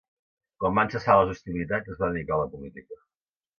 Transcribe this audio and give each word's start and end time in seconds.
Quan 0.63 0.73
van 0.79 0.89
cessar 0.93 1.17
les 1.19 1.35
hostilitats, 1.35 1.93
es 1.95 2.01
va 2.01 2.11
dedicar 2.17 2.37
a 2.39 2.43
la 2.43 2.51
política. 2.57 3.01